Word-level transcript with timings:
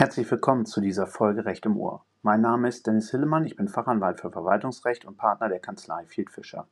Herzlich 0.00 0.30
willkommen 0.30 0.64
zu 0.64 0.80
dieser 0.80 1.06
Folge 1.06 1.44
Recht 1.44 1.66
im 1.66 1.76
Ohr. 1.76 2.06
Mein 2.22 2.40
Name 2.40 2.68
ist 2.68 2.86
Dennis 2.86 3.10
Hillemann, 3.10 3.44
ich 3.44 3.56
bin 3.56 3.68
Fachanwalt 3.68 4.18
für 4.18 4.30
Verwaltungsrecht 4.30 5.04
und 5.04 5.18
Partner 5.18 5.50
der 5.50 5.58
Kanzlei 5.58 6.06
Field 6.06 6.30
Fischer. 6.30 6.66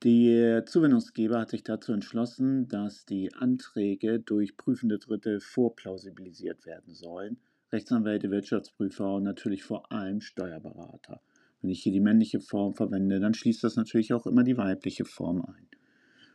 Der 0.04 0.64
Zuwendungsgeber 0.64 1.40
hat 1.40 1.50
sich 1.50 1.62
dazu 1.62 1.92
entschlossen, 1.92 2.68
dass 2.68 3.04
die 3.04 3.34
Anträge 3.34 4.18
durch 4.18 4.56
prüfende 4.56 4.98
Dritte 4.98 5.40
vorplausibilisiert 5.40 6.64
werden 6.64 6.94
sollen 6.94 7.36
Rechtsanwälte, 7.72 8.30
Wirtschaftsprüfer 8.30 9.14
und 9.14 9.24
natürlich 9.24 9.62
vor 9.62 9.92
allem 9.92 10.20
Steuerberater. 10.20 11.20
Wenn 11.60 11.70
ich 11.70 11.82
hier 11.82 11.92
die 11.92 12.00
männliche 12.00 12.40
Form 12.40 12.74
verwende, 12.74 13.20
dann 13.20 13.34
schließt 13.34 13.64
das 13.64 13.76
natürlich 13.76 14.12
auch 14.12 14.26
immer 14.26 14.44
die 14.44 14.56
weibliche 14.56 15.04
Form 15.04 15.42
ein. 15.42 15.68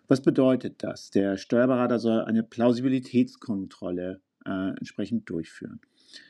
Was 0.08 0.22
bedeutet 0.22 0.84
das? 0.84 1.10
Der 1.12 1.38
Steuerberater 1.38 1.98
soll 1.98 2.22
eine 2.22 2.44
Plausibilitätskontrolle 2.44 4.22
äh, 4.46 4.70
entsprechend 4.78 5.30
durchführen. 5.30 5.80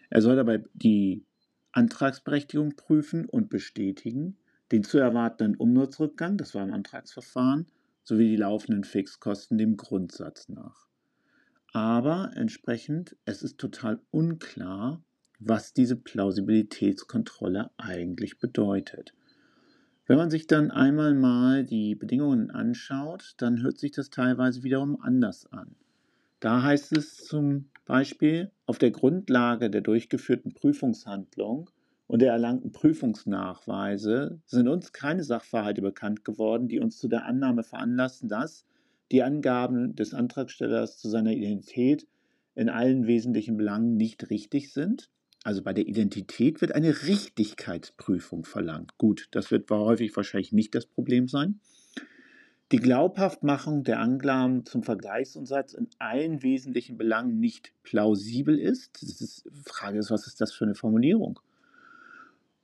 Er 0.10 0.22
soll 0.22 0.36
dabei 0.36 0.64
die 0.74 1.26
Antragsberechtigung 1.72 2.76
prüfen 2.76 3.26
und 3.26 3.50
bestätigen, 3.50 4.38
den 4.72 4.84
zu 4.84 5.00
erwartenden 5.00 5.56
Umsatzrückgang, 5.56 6.38
das 6.38 6.54
war 6.54 6.64
im 6.64 6.74
Antragsverfahren, 6.74 7.68
sowie 8.04 8.30
die 8.30 8.36
laufenden 8.36 8.84
Fixkosten 8.84 9.58
dem 9.58 9.76
Grundsatz 9.76 10.50
nach. 10.50 10.88
Aber 11.74 12.30
entsprechend, 12.36 13.18
es 13.26 13.42
ist 13.42 13.58
total 13.58 14.00
unklar, 14.12 15.04
was 15.40 15.74
diese 15.74 15.96
Plausibilitätskontrolle 15.96 17.72
eigentlich 17.78 18.38
bedeutet. 18.38 19.16
Wenn 20.06 20.18
man 20.18 20.30
sich 20.30 20.46
dann 20.46 20.70
einmal 20.70 21.16
mal 21.16 21.66
die 21.66 21.96
Bedingungen 21.96 22.52
anschaut, 22.52 23.34
dann 23.38 23.64
hört 23.64 23.80
sich 23.80 23.92
das 23.92 24.12
teilweise 24.12 24.62
wiederum 24.62 25.02
anders 25.02 25.52
an. 25.52 25.76
Da 26.40 26.62
heißt 26.62 26.96
es 26.96 27.18
zum 27.18 27.70
Beispiel, 27.86 28.52
auf 28.68 28.78
der 28.78 28.92
Grundlage 28.92 29.72
der 29.72 29.82
durchgeführten 29.82 30.54
Prüfungshandlung 30.54 31.72
und 32.06 32.22
der 32.22 32.34
erlangten 32.34 32.72
Prüfungsnachweise 32.72 34.42
sind 34.46 34.68
uns 34.68 34.92
keine 34.92 35.24
Sachverhalte 35.24 35.82
bekannt 35.82 36.24
geworden, 36.24 36.68
die 36.68 36.80
uns 36.80 37.00
zu 37.00 37.08
der 37.08 37.26
Annahme 37.26 37.64
veranlassen, 37.64 38.30
dass 38.30 38.66
die 39.14 39.22
Angaben 39.22 39.96
des 39.96 40.14
Antragstellers 40.14 40.98
zu 40.98 41.08
seiner 41.08 41.32
Identität 41.32 42.08
in 42.56 42.68
allen 42.68 43.06
wesentlichen 43.06 43.56
Belangen 43.58 43.96
nicht 43.96 44.30
richtig 44.32 44.74
sind. 44.74 45.12
Also 45.44 45.62
bei 45.62 45.72
der 45.72 45.88
Identität 45.88 46.62
wird 46.62 46.74
eine 46.74 47.04
Richtigkeitsprüfung 47.04 48.44
verlangt. 48.44 48.98
Gut, 48.98 49.28
das 49.32 49.52
wird 49.52 49.70
häufig 49.70 50.16
wahrscheinlich 50.16 50.52
nicht 50.52 50.74
das 50.74 50.88
Problem 50.88 51.28
sein. 51.28 51.60
Die 52.72 52.78
Glaubhaftmachung 52.78 53.84
der 53.84 54.00
Angaben 54.00 54.66
zum 54.66 54.82
Vergleichsumsatz 54.82 55.74
in 55.74 55.90
allen 56.00 56.42
wesentlichen 56.42 56.98
Belangen 56.98 57.40
nicht 57.40 57.72
plausibel 57.84 58.58
ist. 58.58 59.04
Das 59.04 59.22
ist, 59.22 59.46
die 59.46 59.70
Frage 59.70 60.00
ist, 60.00 60.10
was 60.10 60.26
ist 60.26 60.42
das 60.42 60.54
für 60.54 60.66
eine 60.66 60.74
Formulierung? 60.74 61.40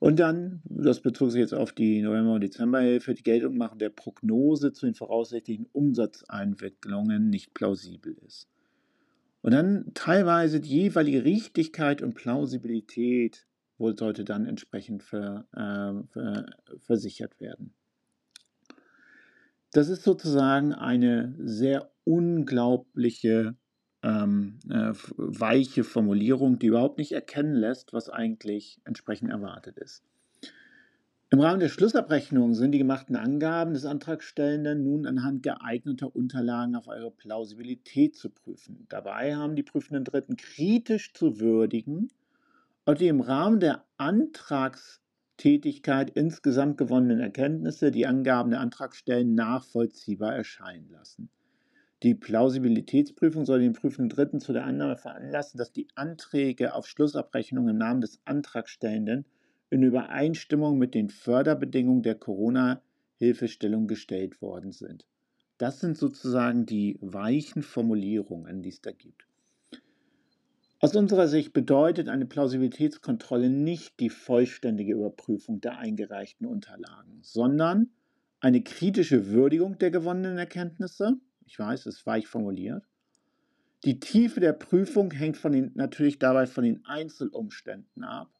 Und 0.00 0.18
dann, 0.18 0.62
das 0.64 1.00
bezog 1.00 1.30
sich 1.30 1.40
jetzt 1.40 1.52
auf 1.52 1.72
die 1.72 2.00
November- 2.00 2.32
und 2.32 2.40
Dezemberhilfe, 2.40 3.14
die 3.14 3.22
Geltung 3.22 3.58
machen 3.58 3.78
der 3.78 3.90
Prognose 3.90 4.72
zu 4.72 4.86
den 4.86 4.94
voraussichtlichen 4.94 5.66
Umsatzeinwicklungen 5.72 7.28
nicht 7.28 7.52
plausibel 7.52 8.16
ist. 8.26 8.48
Und 9.42 9.52
dann 9.52 9.92
teilweise 9.94 10.60
die 10.60 10.70
jeweilige 10.70 11.24
Richtigkeit 11.24 12.00
und 12.02 12.14
Plausibilität 12.14 13.46
wohl 13.76 13.96
sollte 13.96 14.24
dann 14.24 14.46
entsprechend 14.46 15.02
ver, 15.02 15.46
äh, 15.52 16.06
ver, 16.12 16.46
versichert 16.78 17.40
werden. 17.40 17.74
Das 19.72 19.88
ist 19.88 20.02
sozusagen 20.02 20.74
eine 20.74 21.34
sehr 21.38 21.90
unglaubliche 22.04 23.56
ähm, 24.02 24.58
äh, 24.68 24.92
weiche 25.16 25.84
Formulierung, 25.84 26.58
die 26.58 26.66
überhaupt 26.66 26.98
nicht 26.98 27.12
erkennen 27.12 27.54
lässt, 27.54 27.92
was 27.92 28.08
eigentlich 28.08 28.80
entsprechend 28.84 29.30
erwartet 29.30 29.78
ist. 29.78 30.02
Im 31.32 31.38
Rahmen 31.38 31.60
der 31.60 31.68
Schlussabrechnung 31.68 32.54
sind 32.54 32.72
die 32.72 32.78
gemachten 32.78 33.14
Angaben 33.14 33.72
des 33.72 33.84
Antragstellenden 33.84 34.82
nun 34.82 35.06
anhand 35.06 35.44
geeigneter 35.44 36.16
Unterlagen 36.16 36.74
auf 36.74 36.88
eure 36.88 37.12
Plausibilität 37.12 38.16
zu 38.16 38.30
prüfen. 38.30 38.86
Dabei 38.88 39.36
haben 39.36 39.54
die 39.54 39.62
prüfenden 39.62 40.02
Dritten 40.02 40.36
kritisch 40.36 41.12
zu 41.12 41.38
würdigen, 41.38 42.08
ob 42.84 42.98
die 42.98 43.06
im 43.06 43.20
Rahmen 43.20 43.60
der 43.60 43.84
Antragstätigkeit 43.96 46.10
insgesamt 46.10 46.78
gewonnenen 46.78 47.20
Erkenntnisse 47.20 47.92
die 47.92 48.08
Angaben 48.08 48.50
der 48.50 48.58
Antragstellen 48.58 49.36
nachvollziehbar 49.36 50.34
erscheinen 50.34 50.90
lassen. 50.90 51.30
Die 52.02 52.14
Plausibilitätsprüfung 52.14 53.44
soll 53.44 53.60
den 53.60 53.74
prüfenden 53.74 54.08
Dritten 54.08 54.40
zu 54.40 54.54
der 54.54 54.64
Annahme 54.64 54.96
veranlassen, 54.96 55.58
dass 55.58 55.70
die 55.70 55.86
Anträge 55.94 56.74
auf 56.74 56.86
Schlussabrechnung 56.86 57.68
im 57.68 57.76
Namen 57.76 58.00
des 58.00 58.20
Antragstellenden 58.24 59.26
in 59.68 59.82
Übereinstimmung 59.82 60.78
mit 60.78 60.94
den 60.94 61.10
Förderbedingungen 61.10 62.02
der 62.02 62.14
Corona-Hilfestellung 62.14 63.86
gestellt 63.86 64.40
worden 64.40 64.72
sind. 64.72 65.04
Das 65.58 65.78
sind 65.78 65.98
sozusagen 65.98 66.64
die 66.64 66.98
weichen 67.02 67.62
Formulierungen, 67.62 68.62
die 68.62 68.70
es 68.70 68.80
da 68.80 68.92
gibt. 68.92 69.26
Aus 70.78 70.96
unserer 70.96 71.28
Sicht 71.28 71.52
bedeutet 71.52 72.08
eine 72.08 72.24
Plausibilitätskontrolle 72.24 73.50
nicht 73.50 74.00
die 74.00 74.08
vollständige 74.08 74.94
Überprüfung 74.94 75.60
der 75.60 75.76
eingereichten 75.76 76.46
Unterlagen, 76.46 77.18
sondern 77.20 77.90
eine 78.40 78.62
kritische 78.62 79.26
Würdigung 79.26 79.76
der 79.76 79.90
gewonnenen 79.90 80.38
Erkenntnisse, 80.38 81.18
ich 81.50 81.58
weiß, 81.58 81.86
es 81.86 81.96
ist 81.96 82.06
weich 82.06 82.28
formuliert. 82.28 82.84
Die 83.82 83.98
Tiefe 83.98 84.38
der 84.38 84.52
Prüfung 84.52 85.10
hängt 85.10 85.36
von 85.36 85.50
den, 85.50 85.72
natürlich 85.74 86.20
dabei 86.20 86.46
von 86.46 86.62
den 86.62 86.84
Einzelumständen 86.84 88.04
ab. 88.04 88.30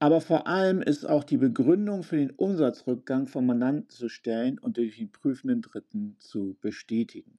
Aber 0.00 0.20
vor 0.20 0.46
allem 0.46 0.82
ist 0.82 1.06
auch 1.06 1.24
die 1.24 1.38
Begründung 1.38 2.02
für 2.02 2.16
den 2.16 2.30
Umsatzrückgang 2.30 3.26
vom 3.26 3.46
Mandanten 3.46 3.88
zu 3.88 4.10
stellen 4.10 4.58
und 4.58 4.76
durch 4.76 4.98
den 4.98 5.10
prüfenden 5.10 5.62
Dritten 5.62 6.16
zu 6.18 6.58
bestätigen. 6.60 7.38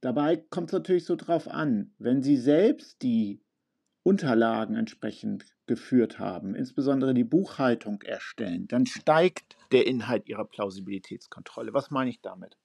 Dabei 0.00 0.36
kommt 0.36 0.70
es 0.70 0.72
natürlich 0.72 1.04
so 1.04 1.16
drauf 1.16 1.46
an, 1.46 1.92
wenn 1.98 2.22
Sie 2.22 2.38
selbst 2.38 3.02
die 3.02 3.43
Unterlagen 4.04 4.76
entsprechend 4.76 5.46
geführt 5.66 6.18
haben, 6.18 6.54
insbesondere 6.54 7.14
die 7.14 7.24
Buchhaltung 7.24 8.02
erstellen, 8.02 8.68
dann 8.68 8.84
steigt 8.84 9.56
der 9.72 9.86
Inhalt 9.86 10.28
ihrer 10.28 10.44
Plausibilitätskontrolle. 10.44 11.72
Was 11.72 11.90
meine 11.90 12.10
ich 12.10 12.20
damit? 12.20 12.58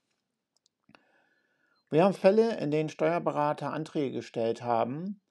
Wir 1.89 2.03
haben 2.03 2.13
Fälle, 2.13 2.57
in 2.59 2.71
denen 2.71 2.89
Steuerberater 2.89 3.71
Anträge 3.71 4.17
gestellt 4.17 4.61
haben, 4.61 5.21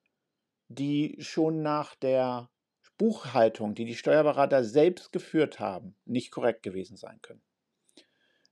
die 0.69 1.17
schon 1.21 1.63
nach 1.63 1.95
der 1.95 2.49
Buchhaltung, 2.97 3.75
die 3.75 3.85
die 3.85 3.95
Steuerberater 3.95 4.65
selbst 4.65 5.13
geführt 5.13 5.61
haben, 5.61 5.95
nicht 6.07 6.33
korrekt 6.33 6.63
gewesen 6.63 6.97
sein 6.97 7.21
können. 7.23 7.43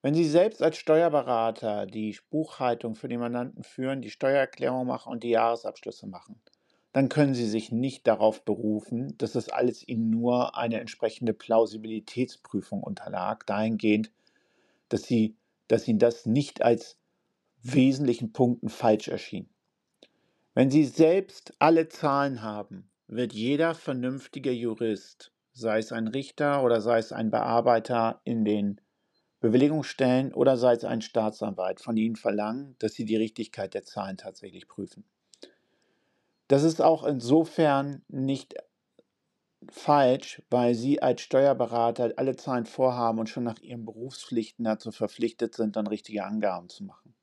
Wenn 0.02 0.14
Sie 0.14 0.28
selbst 0.28 0.62
als 0.62 0.76
Steuerberater 0.76 1.86
die 1.86 2.16
Buchhaltung 2.30 2.94
für 2.94 3.08
den 3.08 3.18
Mandanten 3.18 3.64
führen, 3.64 4.02
die 4.02 4.10
Steuererklärung 4.10 4.86
machen 4.86 5.10
und 5.10 5.24
die 5.24 5.30
Jahresabschlüsse 5.30 6.06
machen, 6.06 6.40
dann 6.96 7.10
können 7.10 7.34
Sie 7.34 7.46
sich 7.46 7.70
nicht 7.70 8.06
darauf 8.06 8.42
berufen, 8.42 9.18
dass 9.18 9.32
das 9.32 9.50
alles 9.50 9.86
Ihnen 9.86 10.08
nur 10.08 10.56
eine 10.56 10.80
entsprechende 10.80 11.34
Plausibilitätsprüfung 11.34 12.82
unterlag, 12.82 13.44
dahingehend, 13.44 14.10
dass 14.88 15.02
Sie 15.02 15.36
dass 15.68 15.86
Ihnen 15.86 15.98
das 15.98 16.24
nicht 16.24 16.62
als 16.62 16.96
wesentlichen 17.62 18.32
Punkten 18.32 18.70
falsch 18.70 19.08
erschien. 19.08 19.50
Wenn 20.54 20.70
Sie 20.70 20.86
selbst 20.86 21.52
alle 21.58 21.90
Zahlen 21.90 22.40
haben, 22.40 22.88
wird 23.08 23.34
jeder 23.34 23.74
vernünftige 23.74 24.52
Jurist, 24.52 25.32
sei 25.52 25.80
es 25.80 25.92
ein 25.92 26.08
Richter 26.08 26.64
oder 26.64 26.80
sei 26.80 26.96
es 26.96 27.12
ein 27.12 27.30
Bearbeiter 27.30 28.22
in 28.24 28.46
den 28.46 28.80
Bewilligungsstellen 29.40 30.32
oder 30.32 30.56
sei 30.56 30.72
es 30.72 30.84
ein 30.86 31.02
Staatsanwalt, 31.02 31.82
von 31.82 31.98
Ihnen 31.98 32.16
verlangen, 32.16 32.74
dass 32.78 32.94
Sie 32.94 33.04
die 33.04 33.16
Richtigkeit 33.16 33.74
der 33.74 33.84
Zahlen 33.84 34.16
tatsächlich 34.16 34.66
prüfen. 34.66 35.04
Das 36.48 36.62
ist 36.62 36.80
auch 36.80 37.04
insofern 37.04 38.02
nicht 38.08 38.54
falsch, 39.68 40.42
weil 40.50 40.74
Sie 40.74 41.02
als 41.02 41.22
Steuerberater 41.22 42.12
alle 42.16 42.36
Zahlen 42.36 42.66
vorhaben 42.66 43.18
und 43.18 43.28
schon 43.28 43.44
nach 43.44 43.58
Ihren 43.60 43.84
Berufspflichten 43.84 44.64
dazu 44.64 44.92
verpflichtet 44.92 45.54
sind, 45.54 45.76
dann 45.76 45.86
richtige 45.86 46.24
Angaben 46.24 46.68
zu 46.68 46.84
machen. 46.84 47.14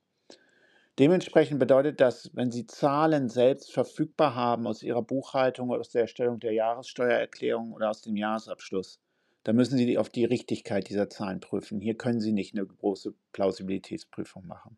Dementsprechend 0.98 1.58
bedeutet 1.58 2.00
das, 2.00 2.30
wenn 2.34 2.52
Sie 2.52 2.66
Zahlen 2.66 3.28
selbst 3.28 3.72
verfügbar 3.72 4.34
haben 4.34 4.66
aus 4.66 4.82
Ihrer 4.82 5.02
Buchhaltung 5.02 5.70
oder 5.70 5.80
aus 5.80 5.90
der 5.90 6.02
Erstellung 6.02 6.38
der 6.38 6.52
Jahressteuererklärung 6.52 7.72
oder 7.72 7.90
aus 7.90 8.02
dem 8.02 8.16
Jahresabschluss, 8.16 9.00
dann 9.42 9.56
müssen 9.56 9.76
Sie 9.76 9.98
auf 9.98 10.08
die 10.08 10.24
Richtigkeit 10.24 10.88
dieser 10.88 11.10
Zahlen 11.10 11.40
prüfen. 11.40 11.80
Hier 11.80 11.96
können 11.96 12.20
Sie 12.20 12.32
nicht 12.32 12.54
eine 12.54 12.64
große 12.64 13.14
Plausibilitätsprüfung 13.32 14.46
machen. 14.46 14.76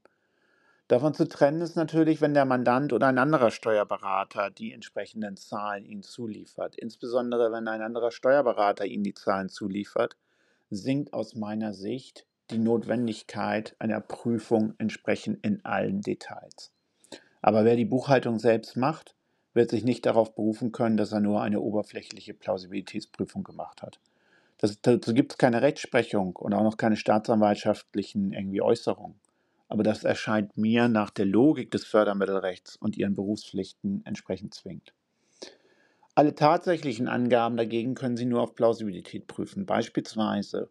Davon 0.88 1.15
zu 1.15 1.27
trennen 1.27 1.62
ist 1.62 1.75
natürlich, 1.75 2.21
wenn 2.21 2.33
der 2.33 2.44
Mandant 2.44 2.93
oder 2.93 3.09
ein 3.09 3.19
anderer 3.19 3.50
Steuerberater 3.50 4.50
die 4.50 4.73
entsprechenden 4.73 5.37
Zahlen 5.37 5.85
Ihnen 5.85 6.05
zuliefert. 6.05 6.77
Insbesondere 6.77 7.50
wenn 7.50 7.67
ein 7.67 7.83
anderer 7.83 8.12
Steuerberater 8.12 8.87
Ihnen 8.87 9.03
die 9.03 9.15
Zahlen 9.15 9.49
zuliefert, 9.49 10.17
sinkt 10.71 11.12
aus 11.12 11.35
meiner 11.35 11.75
Sicht 11.75 12.27
die 12.50 12.59
Notwendigkeit 12.59 13.75
einer 13.81 14.00
Prüfung 14.00 14.75
entsprechend 14.79 15.44
in 15.44 15.65
allen 15.65 16.03
Details. 16.03 16.71
Aber 17.43 17.65
wer 17.65 17.75
die 17.75 17.85
Buchhaltung 17.85 18.39
selbst 18.39 18.77
macht, 18.77 19.17
wird 19.55 19.71
sich 19.71 19.82
nicht 19.82 20.06
darauf 20.06 20.37
berufen 20.37 20.71
können, 20.71 20.97
dass 20.97 21.11
er 21.11 21.21
nur 21.21 21.43
eine 21.43 21.61
oberflächliche 21.61 22.35
Plausibilitätsprüfung 22.35 23.43
gemacht 23.43 23.82
hat. 23.82 23.99
Das, 24.59 24.81
dazu 24.81 25.15
gibt 25.15 25.32
es 25.32 25.39
keine 25.39 25.62
Rechtsprechung 25.62 26.37
und 26.37 26.55
auch 26.55 26.62
noch 26.62 26.77
keine 26.77 26.97
staatsanwaltschaftlichen 26.97 28.32
irgendwie 28.32 28.62
Äußerungen 28.62 29.19
aber 29.69 29.83
das 29.83 30.05
erscheint 30.05 30.57
mir 30.57 30.89
nach 30.89 31.11
der 31.11 31.27
Logik 31.27 31.71
des 31.71 31.85
Fördermittelrechts 31.85 32.77
und 32.77 32.97
ihren 32.97 33.15
Berufspflichten 33.15 34.03
entsprechend 34.05 34.55
zwingend. 34.55 34.95
Alle 36.15 36.35
tatsächlichen 36.35 37.09
Angaben 37.09 37.57
dagegen 37.57 37.95
können 37.95 38.17
Sie 38.17 38.25
nur 38.25 38.41
auf 38.43 38.55
Plausibilität 38.55 39.27
prüfen. 39.27 39.67
Beispielsweise 39.67 40.71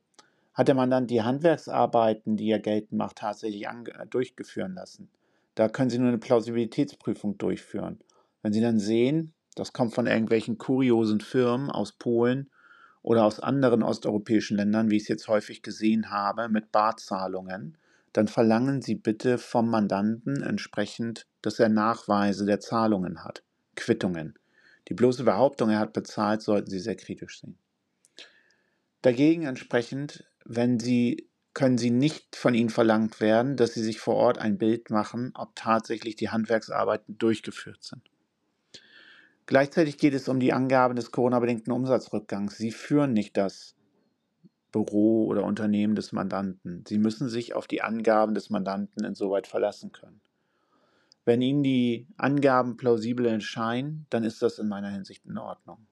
hat 0.55 0.67
der 0.69 0.75
Mandant 0.75 1.11
die 1.11 1.21
Handwerksarbeiten, 1.21 2.37
die 2.37 2.49
er 2.49 2.59
geltend 2.59 2.93
macht, 2.93 3.17
tatsächlich 3.17 3.67
durchgeführen 4.09 4.73
lassen. 4.73 5.09
Da 5.53 5.69
können 5.69 5.89
Sie 5.89 5.99
nur 5.99 6.07
eine 6.07 6.17
Plausibilitätsprüfung 6.17 7.37
durchführen. 7.37 7.99
Wenn 8.41 8.53
Sie 8.53 8.61
dann 8.61 8.79
sehen, 8.79 9.33
das 9.55 9.71
kommt 9.71 9.93
von 9.93 10.07
irgendwelchen 10.07 10.57
kuriosen 10.57 11.21
Firmen 11.21 11.69
aus 11.69 11.91
Polen 11.91 12.49
oder 13.01 13.25
aus 13.25 13.39
anderen 13.39 13.83
osteuropäischen 13.83 14.57
Ländern, 14.57 14.89
wie 14.89 14.97
ich 14.97 15.03
es 15.03 15.09
jetzt 15.09 15.27
häufig 15.27 15.61
gesehen 15.61 16.09
habe, 16.09 16.49
mit 16.49 16.71
Barzahlungen, 16.71 17.77
dann 18.15 18.29
verlangen 18.29 18.81
Sie 18.81 18.95
bitte 18.95 19.37
vom 19.37 19.69
Mandanten 19.69 20.41
entsprechend, 20.41 21.27
dass 21.41 21.59
er 21.59 21.67
Nachweise 21.67 22.45
der 22.45 22.61
Zahlungen 22.61 23.25
hat, 23.25 23.43
Quittungen. 23.75 24.39
Die 24.87 24.93
bloße 24.93 25.25
Behauptung, 25.25 25.69
er 25.69 25.79
hat 25.79 25.91
bezahlt, 25.91 26.41
sollten 26.41 26.69
Sie 26.69 26.79
sehr 26.79 26.95
kritisch 26.95 27.41
sehen. 27.41 27.57
Dagegen 29.01 29.43
entsprechend, 29.43 30.23
wenn 30.45 30.79
Sie, 30.79 31.29
können 31.53 31.77
Sie 31.77 31.91
nicht 31.91 32.37
von 32.37 32.53
Ihnen 32.53 32.69
verlangt 32.69 33.19
werden, 33.19 33.57
dass 33.57 33.73
Sie 33.73 33.83
sich 33.83 33.99
vor 33.99 34.15
Ort 34.15 34.37
ein 34.37 34.57
Bild 34.57 34.91
machen, 34.91 35.33
ob 35.35 35.53
tatsächlich 35.53 36.15
die 36.15 36.29
Handwerksarbeiten 36.29 37.17
durchgeführt 37.17 37.83
sind. 37.83 38.01
Gleichzeitig 39.45 39.97
geht 39.97 40.13
es 40.13 40.29
um 40.29 40.39
die 40.39 40.53
Angaben 40.53 40.95
des 40.95 41.11
Corona-bedingten 41.11 41.73
Umsatzrückgangs. 41.73 42.55
Sie 42.55 42.71
führen 42.71 43.11
nicht 43.11 43.35
das 43.35 43.75
Büro 44.75 45.25
oder 45.27 45.45
Unternehmen 45.45 45.95
des 45.95 46.11
Mandanten. 46.11 46.83
Sie 46.85 46.97
müssen 46.97 47.29
sich 47.29 47.55
auf 47.55 47.65
die 47.65 47.81
Angaben 47.81 48.33
des 48.33 48.49
Mandanten 48.49 49.05
insoweit 49.05 49.47
verlassen 49.47 49.93
können. 49.93 50.19
Wenn 51.23 51.41
Ihnen 51.41 51.63
die 51.63 52.07
Angaben 52.17 52.75
plausibel 52.75 53.25
erscheinen, 53.25 54.05
dann 54.09 54.25
ist 54.25 54.41
das 54.41 54.59
in 54.59 54.67
meiner 54.67 54.89
Hinsicht 54.89 55.25
in 55.25 55.37
Ordnung. 55.37 55.87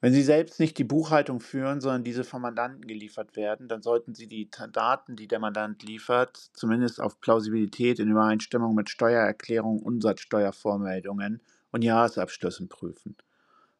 Wenn 0.00 0.12
Sie 0.12 0.22
selbst 0.22 0.60
nicht 0.60 0.78
die 0.78 0.84
Buchhaltung 0.84 1.40
führen, 1.40 1.80
sondern 1.80 2.04
diese 2.04 2.22
vom 2.22 2.42
Mandanten 2.42 2.86
geliefert 2.86 3.34
werden, 3.34 3.66
dann 3.66 3.82
sollten 3.82 4.14
Sie 4.14 4.28
die 4.28 4.48
Daten, 4.72 5.16
die 5.16 5.26
der 5.26 5.40
Mandant 5.40 5.82
liefert, 5.82 6.36
zumindest 6.52 7.00
auf 7.00 7.20
Plausibilität 7.20 7.98
in 7.98 8.08
Übereinstimmung 8.08 8.76
mit 8.76 8.90
Steuererklärungen, 8.90 9.82
Umsatzsteuervormeldungen 9.82 11.42
und 11.72 11.82
Jahresabschlüssen 11.82 12.68
prüfen. 12.68 13.16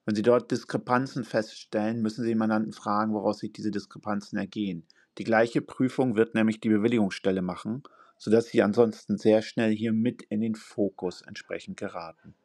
Wenn 0.06 0.14
Sie 0.14 0.23
dort 0.23 0.53
Diskrepanzen 0.53 1.25
feststellen, 1.25 2.00
müssen 2.00 2.23
Sie 2.23 2.29
den 2.29 2.38
Mandanten 2.38 2.73
fragen, 2.73 3.12
woraus 3.12 3.41
sich 3.41 3.53
diese 3.53 3.73
Diskrepanzen 3.73 4.38
ergehen. 4.38 4.87
Die 5.19 5.25
gleiche 5.25 5.61
Prüfung 5.61 6.14
wird 6.14 6.37
nämlich 6.37 6.61
die 6.61 6.69
Bewilligungsstelle 6.69 7.43
machen, 7.43 7.82
sodass 8.17 8.47
Sie 8.47 8.62
ansonsten 8.62 9.19
sehr 9.19 9.43
schnell 9.43 9.75
hier 9.75 9.93
mit 9.93 10.23
in 10.23 10.41
den 10.41 10.55
Fokus 10.55 11.23
entsprechend 11.23 11.76
geraten. 11.76 12.37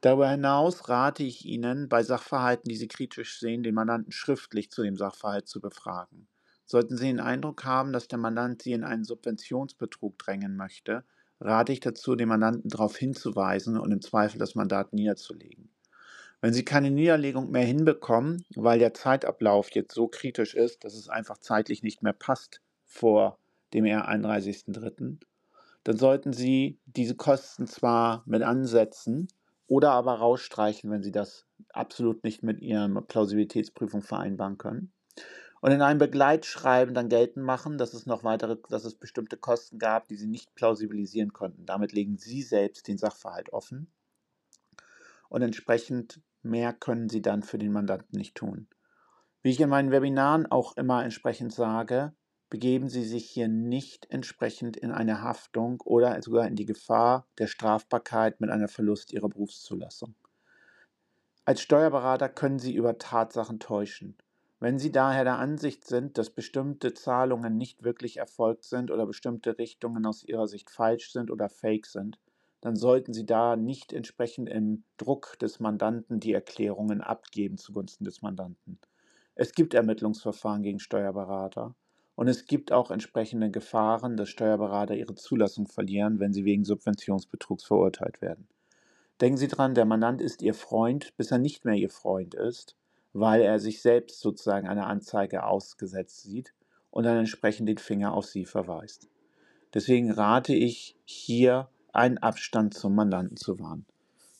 Darüber 0.00 0.28
hinaus 0.28 0.88
rate 0.88 1.22
ich 1.22 1.46
Ihnen, 1.46 1.88
bei 1.88 2.02
Sachverhalten, 2.02 2.68
die 2.68 2.76
Sie 2.76 2.88
kritisch 2.88 3.38
sehen, 3.38 3.62
den 3.62 3.76
Mandanten 3.76 4.10
schriftlich 4.10 4.68
zu 4.70 4.82
dem 4.82 4.96
Sachverhalt 4.96 5.46
zu 5.46 5.60
befragen. 5.60 6.26
Sollten 6.64 6.96
Sie 6.96 7.06
den 7.06 7.20
Eindruck 7.20 7.64
haben, 7.64 7.92
dass 7.92 8.08
der 8.08 8.18
Mandant 8.18 8.62
Sie 8.62 8.72
in 8.72 8.82
einen 8.82 9.04
Subventionsbetrug 9.04 10.18
drängen 10.18 10.56
möchte, 10.56 11.04
rate 11.40 11.72
ich 11.72 11.80
dazu, 11.80 12.16
den 12.16 12.28
Mandanten 12.28 12.68
darauf 12.68 12.96
hinzuweisen 12.96 13.78
und 13.78 13.92
im 13.92 14.00
Zweifel 14.00 14.38
das 14.38 14.56
Mandat 14.56 14.92
niederzulegen. 14.92 15.70
Wenn 16.40 16.52
Sie 16.52 16.64
keine 16.64 16.90
Niederlegung 16.90 17.50
mehr 17.50 17.64
hinbekommen, 17.64 18.44
weil 18.54 18.78
der 18.78 18.94
Zeitablauf 18.94 19.70
jetzt 19.70 19.94
so 19.94 20.06
kritisch 20.06 20.54
ist, 20.54 20.84
dass 20.84 20.94
es 20.94 21.08
einfach 21.08 21.38
zeitlich 21.38 21.82
nicht 21.82 22.02
mehr 22.02 22.12
passt 22.12 22.60
vor 22.84 23.38
dem 23.72 23.84
31.03., 23.84 25.18
dann 25.84 25.96
sollten 25.96 26.32
Sie 26.32 26.78
diese 26.84 27.14
Kosten 27.14 27.66
zwar 27.66 28.22
mit 28.26 28.42
ansetzen 28.42 29.28
oder 29.66 29.92
aber 29.92 30.14
rausstreichen, 30.14 30.90
wenn 30.90 31.02
Sie 31.02 31.12
das 31.12 31.46
absolut 31.72 32.22
nicht 32.22 32.42
mit 32.42 32.60
Ihrer 32.60 32.88
Plausibilitätsprüfung 33.02 34.02
vereinbaren 34.02 34.58
können. 34.58 34.92
Und 35.60 35.72
in 35.72 35.82
einem 35.82 35.98
Begleitschreiben 35.98 36.94
dann 36.94 37.08
geltend 37.08 37.46
machen, 37.46 37.78
dass 37.78 37.94
es 37.94 38.04
noch 38.04 38.24
weitere, 38.24 38.56
dass 38.68 38.84
es 38.84 38.94
bestimmte 38.94 39.36
Kosten 39.36 39.78
gab, 39.78 40.06
die 40.08 40.16
Sie 40.16 40.26
nicht 40.26 40.54
plausibilisieren 40.54 41.32
konnten. 41.32 41.64
Damit 41.66 41.92
legen 41.92 42.18
Sie 42.18 42.42
selbst 42.42 42.88
den 42.88 42.98
Sachverhalt 42.98 43.52
offen 43.52 43.90
und 45.28 45.42
entsprechend 45.42 46.20
mehr 46.42 46.72
können 46.72 47.08
Sie 47.08 47.22
dann 47.22 47.42
für 47.42 47.58
den 47.58 47.72
Mandanten 47.72 48.18
nicht 48.18 48.34
tun. 48.34 48.68
Wie 49.42 49.50
ich 49.50 49.60
in 49.60 49.68
meinen 49.68 49.90
Webinaren 49.90 50.46
auch 50.46 50.76
immer 50.76 51.04
entsprechend 51.04 51.52
sage, 51.52 52.12
begeben 52.50 52.88
Sie 52.88 53.04
sich 53.04 53.28
hier 53.28 53.48
nicht 53.48 54.10
entsprechend 54.10 54.76
in 54.76 54.92
eine 54.92 55.22
Haftung 55.22 55.80
oder 55.82 56.20
sogar 56.22 56.46
in 56.46 56.56
die 56.56 56.66
Gefahr 56.66 57.26
der 57.38 57.46
Strafbarkeit 57.46 58.40
mit 58.40 58.50
einer 58.50 58.68
Verlust 58.68 59.12
Ihrer 59.12 59.28
Berufszulassung. 59.28 60.14
Als 61.44 61.60
Steuerberater 61.60 62.28
können 62.28 62.58
Sie 62.58 62.74
über 62.74 62.98
Tatsachen 62.98 63.60
täuschen. 63.60 64.16
Wenn 64.58 64.78
Sie 64.78 64.90
daher 64.90 65.22
der 65.22 65.38
Ansicht 65.38 65.86
sind, 65.86 66.18
dass 66.18 66.30
bestimmte 66.30 66.94
Zahlungen 66.94 67.56
nicht 67.56 67.84
wirklich 67.84 68.16
erfolgt 68.16 68.64
sind 68.64 68.90
oder 68.90 69.06
bestimmte 69.06 69.58
Richtungen 69.58 70.06
aus 70.06 70.24
Ihrer 70.24 70.48
Sicht 70.48 70.70
falsch 70.70 71.12
sind 71.12 71.30
oder 71.30 71.48
fake 71.48 71.86
sind, 71.86 72.18
dann 72.66 72.74
sollten 72.74 73.12
Sie 73.12 73.24
da 73.24 73.54
nicht 73.54 73.92
entsprechend 73.92 74.48
im 74.48 74.82
Druck 74.96 75.38
des 75.38 75.60
Mandanten 75.60 76.18
die 76.18 76.32
Erklärungen 76.32 77.00
abgeben 77.00 77.58
zugunsten 77.58 78.04
des 78.04 78.22
Mandanten. 78.22 78.80
Es 79.36 79.52
gibt 79.52 79.72
Ermittlungsverfahren 79.72 80.64
gegen 80.64 80.80
Steuerberater 80.80 81.76
und 82.16 82.26
es 82.26 82.46
gibt 82.46 82.72
auch 82.72 82.90
entsprechende 82.90 83.52
Gefahren, 83.52 84.16
dass 84.16 84.30
Steuerberater 84.30 84.96
ihre 84.96 85.14
Zulassung 85.14 85.68
verlieren, 85.68 86.18
wenn 86.18 86.32
sie 86.32 86.44
wegen 86.44 86.64
Subventionsbetrugs 86.64 87.62
verurteilt 87.62 88.20
werden. 88.20 88.48
Denken 89.20 89.38
Sie 89.38 89.48
dran, 89.48 89.76
der 89.76 89.84
Mandant 89.84 90.20
ist 90.20 90.42
Ihr 90.42 90.54
Freund, 90.54 91.16
bis 91.16 91.30
er 91.30 91.38
nicht 91.38 91.64
mehr 91.64 91.76
Ihr 91.76 91.88
Freund 91.88 92.34
ist, 92.34 92.76
weil 93.12 93.42
er 93.42 93.60
sich 93.60 93.80
selbst 93.80 94.18
sozusagen 94.18 94.66
einer 94.66 94.88
Anzeige 94.88 95.44
ausgesetzt 95.44 96.24
sieht 96.24 96.52
und 96.90 97.04
dann 97.04 97.16
entsprechend 97.16 97.68
den 97.68 97.78
Finger 97.78 98.12
auf 98.12 98.26
Sie 98.26 98.44
verweist. 98.44 99.08
Deswegen 99.72 100.10
rate 100.10 100.52
ich 100.52 100.96
hier 101.04 101.68
einen 101.96 102.18
Abstand 102.18 102.74
zum 102.74 102.94
Mandanten 102.94 103.36
zu 103.36 103.58
wahren. 103.58 103.86